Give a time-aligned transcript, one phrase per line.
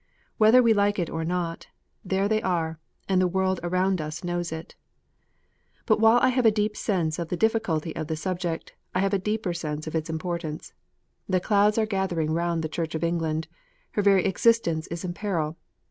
[0.39, 1.67] Whether we like it or not,
[2.03, 4.73] there they are, and the world around us knows it.
[5.85, 9.13] But while I have a deep sense of the difficulty of the subject, I have
[9.13, 10.73] a deeper sense of its importance.
[11.29, 13.47] The clouds are gathering round the Church of England;
[13.91, 15.55] her very existence is in peril.